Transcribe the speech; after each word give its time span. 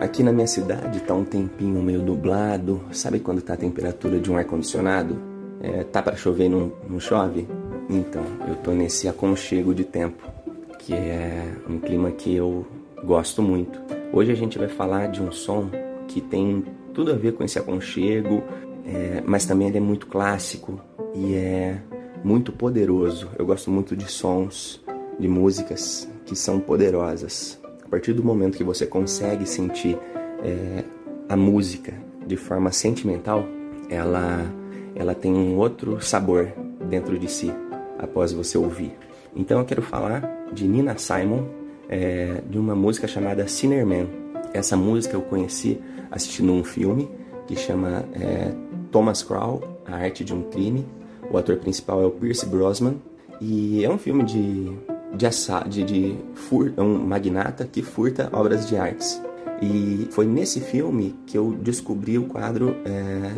Aqui 0.00 0.22
na 0.22 0.32
minha 0.32 0.46
cidade 0.46 1.00
tá 1.00 1.12
um 1.12 1.24
tempinho 1.24 1.82
meio 1.82 2.00
nublado. 2.02 2.80
Sabe 2.92 3.20
quando 3.20 3.42
tá 3.42 3.54
a 3.54 3.56
temperatura 3.56 4.18
de 4.18 4.30
um 4.30 4.36
ar-condicionado? 4.36 5.18
É, 5.60 5.84
tá 5.84 6.00
para 6.00 6.16
chover 6.16 6.46
e 6.46 6.48
não, 6.48 6.72
não 6.88 7.00
chove? 7.00 7.48
Então, 7.90 8.22
eu 8.48 8.54
tô 8.56 8.70
nesse 8.72 9.08
aconchego 9.08 9.74
de 9.74 9.84
tempo, 9.84 10.26
que 10.78 10.94
é 10.94 11.52
um 11.68 11.78
clima 11.78 12.10
que 12.10 12.34
eu 12.34 12.66
gosto 13.04 13.42
muito. 13.42 13.80
Hoje 14.12 14.30
a 14.30 14.34
gente 14.34 14.58
vai 14.58 14.68
falar 14.68 15.08
de 15.08 15.22
um 15.22 15.32
som 15.32 15.68
que 16.06 16.20
tem 16.20 16.64
tudo 16.94 17.12
a 17.12 17.14
ver 17.14 17.32
com 17.32 17.42
esse 17.42 17.58
aconchego, 17.58 18.42
é, 18.86 19.22
mas 19.26 19.46
também 19.46 19.68
ele 19.68 19.78
é 19.78 19.80
muito 19.80 20.06
clássico 20.06 20.80
e 21.14 21.34
é 21.34 21.78
muito 22.22 22.52
poderoso. 22.52 23.28
Eu 23.38 23.46
gosto 23.46 23.70
muito 23.70 23.96
de 23.96 24.10
sons, 24.10 24.80
de 25.18 25.28
músicas 25.28 26.08
que 26.24 26.36
são 26.36 26.60
poderosas. 26.60 27.58
A 27.84 27.88
partir 27.88 28.12
do 28.12 28.22
momento 28.22 28.56
que 28.56 28.64
você 28.64 28.86
consegue 28.86 29.46
sentir 29.46 29.98
é, 30.44 30.84
a 31.28 31.36
música 31.36 31.94
de 32.26 32.36
forma 32.36 32.70
sentimental, 32.70 33.46
ela, 33.88 34.44
ela 34.94 35.14
tem 35.14 35.32
um 35.32 35.56
outro 35.56 36.00
sabor 36.00 36.52
dentro 36.88 37.18
de 37.18 37.30
si 37.30 37.52
após 37.98 38.32
você 38.32 38.58
ouvir. 38.58 38.92
Então 39.34 39.58
eu 39.58 39.64
quero 39.64 39.82
falar 39.82 40.46
de 40.52 40.66
Nina 40.66 40.96
Simon, 40.98 41.44
é, 41.88 42.42
de 42.48 42.58
uma 42.58 42.74
música 42.74 43.08
chamada 43.08 43.48
Sinnerman. 43.48 44.08
Essa 44.52 44.76
música 44.76 45.16
eu 45.16 45.22
conheci 45.22 45.80
assistindo 46.10 46.52
um 46.52 46.62
filme 46.62 47.08
que 47.46 47.56
chama 47.56 48.04
é, 48.12 48.52
Thomas 48.90 49.22
Crow, 49.22 49.62
A 49.86 49.96
Arte 49.96 50.24
de 50.24 50.34
um 50.34 50.42
Crime. 50.42 50.86
O 51.30 51.36
ator 51.36 51.56
principal 51.56 52.02
é 52.02 52.06
o 52.06 52.10
Pierce 52.10 52.46
Brosnan 52.46 52.94
e 53.40 53.84
é 53.84 53.90
um 53.90 53.98
filme 53.98 54.24
de 54.24 54.72
de, 55.14 55.26
de, 55.68 55.84
de 55.84 56.18
fur, 56.34 56.72
é 56.76 56.82
um 56.82 56.98
magnata 56.98 57.66
que 57.70 57.82
furta 57.82 58.28
obras 58.32 58.66
de 58.68 58.76
artes. 58.76 59.20
E 59.60 60.06
foi 60.10 60.26
nesse 60.26 60.60
filme 60.60 61.14
que 61.26 61.36
eu 61.36 61.52
descobri 61.52 62.18
o 62.18 62.24
quadro 62.24 62.76
é, 62.84 63.32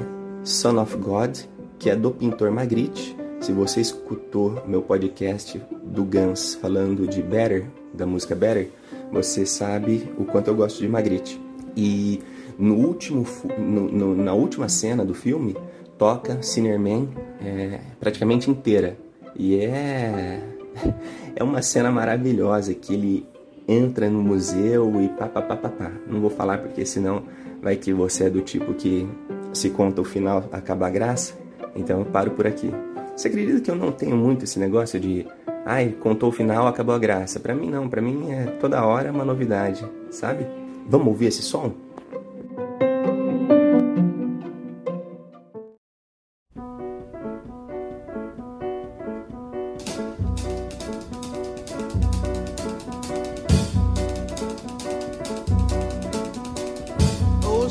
Son 0.44 0.80
of 0.80 0.96
God, 0.96 1.38
que 1.78 1.88
é 1.88 1.96
do 1.96 2.10
pintor 2.10 2.50
Magritte. 2.50 3.16
Se 3.40 3.52
você 3.52 3.80
escutou 3.80 4.62
meu 4.66 4.82
podcast 4.82 5.60
do 5.82 6.04
Guns 6.04 6.54
falando 6.56 7.06
de 7.06 7.22
Better, 7.22 7.66
da 7.94 8.04
música 8.04 8.34
Better, 8.34 8.70
você 9.10 9.46
sabe 9.46 10.12
o 10.18 10.24
quanto 10.24 10.48
eu 10.48 10.54
gosto 10.54 10.78
de 10.78 10.88
Magritte. 10.88 11.40
E 11.74 12.20
no 12.58 12.74
último, 12.74 13.24
no, 13.58 13.90
no, 13.90 14.14
na 14.14 14.34
última 14.34 14.68
cena 14.68 15.04
do 15.04 15.14
filme, 15.14 15.56
toca 16.00 16.42
Sinnerman 16.42 17.10
é, 17.44 17.78
praticamente 18.00 18.50
inteira. 18.50 18.96
E 19.36 19.56
é 19.56 20.40
é 21.36 21.44
uma 21.44 21.60
cena 21.60 21.92
maravilhosa 21.92 22.72
que 22.72 22.94
ele 22.94 23.26
entra 23.68 24.08
no 24.08 24.22
museu 24.22 24.98
e 24.98 25.10
pá, 25.10 25.28
pá, 25.28 25.42
pá, 25.42 25.56
pá, 25.56 25.68
pá. 25.68 25.92
Não 26.08 26.22
vou 26.22 26.30
falar 26.30 26.56
porque 26.56 26.86
senão 26.86 27.24
vai 27.62 27.76
que 27.76 27.92
você 27.92 28.24
é 28.24 28.30
do 28.30 28.40
tipo 28.40 28.72
que 28.72 29.06
se 29.52 29.68
conta 29.68 30.00
o 30.00 30.04
final 30.04 30.48
acaba 30.50 30.86
a 30.86 30.90
graça. 30.90 31.34
Então 31.76 31.98
eu 31.98 32.06
paro 32.06 32.30
por 32.30 32.46
aqui. 32.46 32.72
Você 33.14 33.28
acredita 33.28 33.60
que 33.60 33.70
eu 33.70 33.76
não 33.76 33.92
tenho 33.92 34.16
muito 34.16 34.44
esse 34.44 34.58
negócio 34.58 34.98
de 34.98 35.26
ai, 35.66 35.94
contou 36.00 36.30
o 36.30 36.32
final, 36.32 36.66
acabou 36.66 36.94
a 36.94 36.98
graça? 36.98 37.38
Para 37.38 37.54
mim 37.54 37.68
não, 37.68 37.90
para 37.90 38.00
mim 38.00 38.30
é 38.30 38.46
toda 38.58 38.82
hora 38.86 39.12
uma 39.12 39.24
novidade, 39.24 39.84
sabe? 40.10 40.46
Vamos 40.88 41.08
ouvir 41.08 41.26
esse 41.26 41.42
som? 41.42 41.74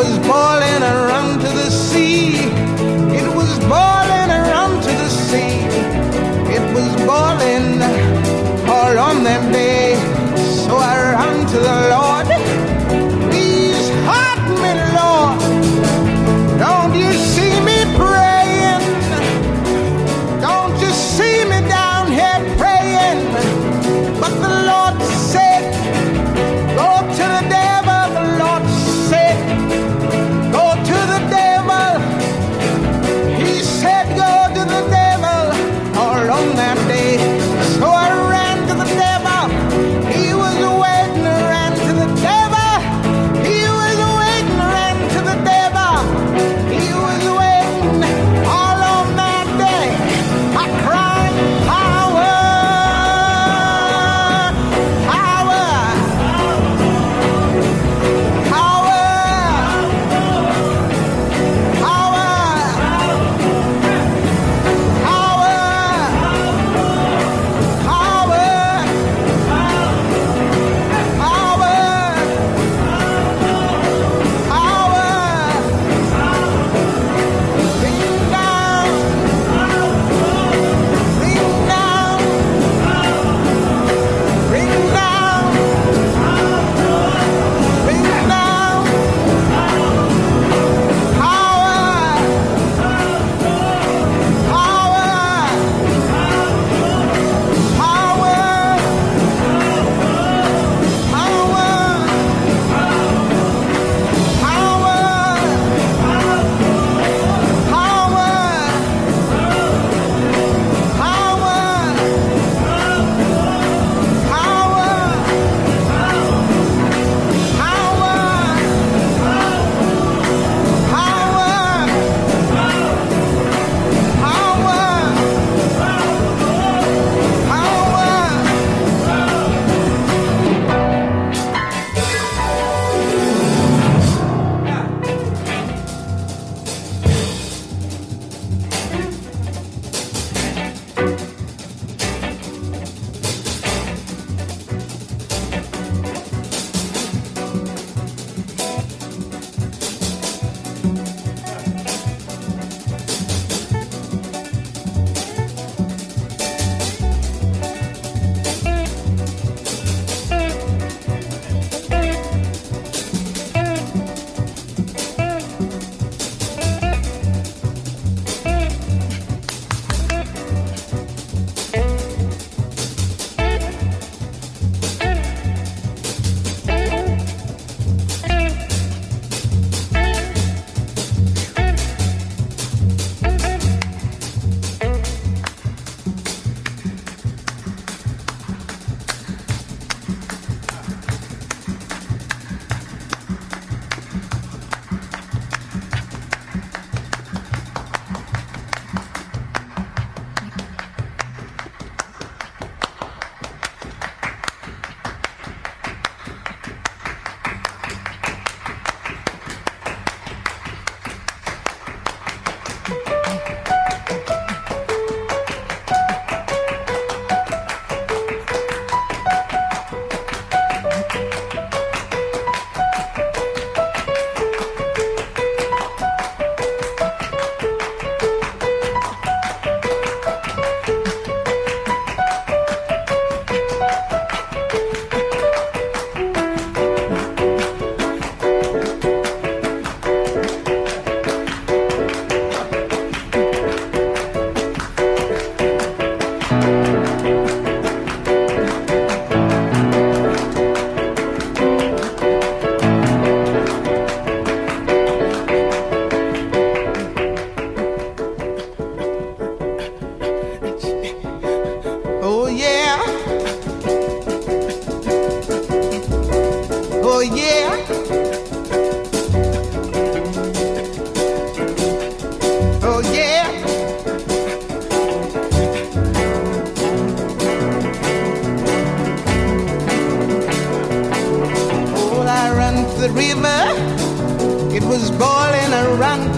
was 0.00 0.18
boiling 0.20 0.82
run 1.10 1.38
to 1.38 1.48
the 1.60 1.70
sea. 1.70 2.32
It 3.20 3.28
was 3.38 3.52
boiling 3.74 4.32
run 4.52 4.72
to 4.86 4.92
the 5.02 5.10
sea. 5.26 5.56
It 6.56 6.64
was 6.74 6.90
boiling 7.10 7.82
all 8.76 8.96
on 9.08 9.16
that 9.24 9.44
day. 9.52 9.96
So 10.64 10.72
I 10.76 10.94
ran 11.12 11.46
to 11.52 11.58
the 11.68 11.89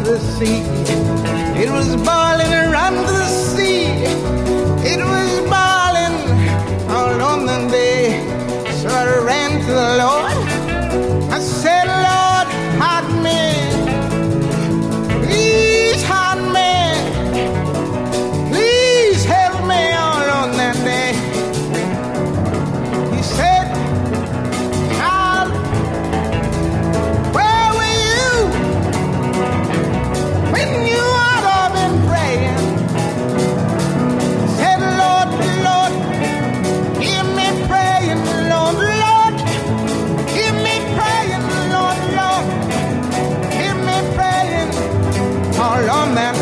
the 0.04 0.18
sea. 0.18 0.62
It 1.62 1.70
was 1.70 1.94
boiling 1.96 2.52
around 2.52 2.94
the 2.94 3.24
sea. 3.26 3.86
It 4.84 4.98
was 4.98 5.48
all 45.62 46.14
them. 46.14 46.41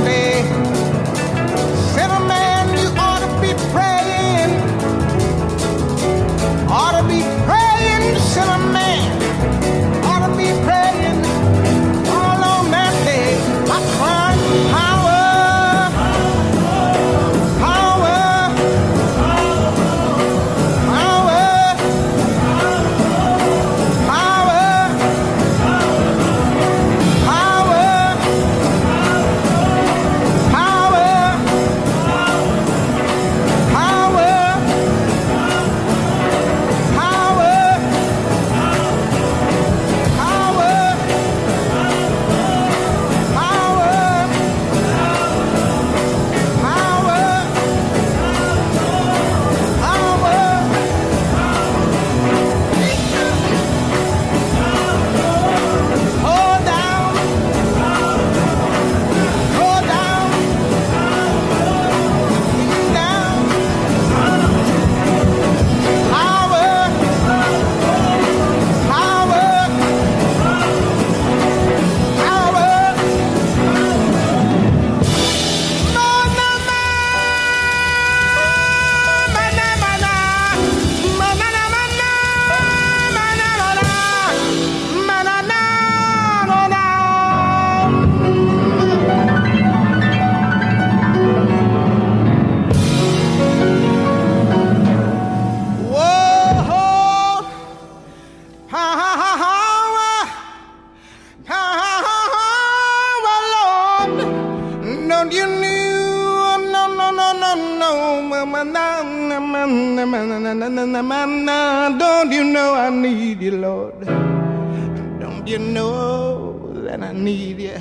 Don't 115.20 115.46
you 115.46 115.58
know 115.58 116.72
that 116.84 117.02
I 117.02 117.12
need 117.12 117.60
you? 117.60 117.78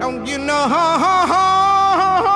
Don't 0.00 0.26
you 0.26 0.38
know 0.38 2.34